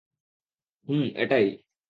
[0.87, 1.45] হুম, এটাই।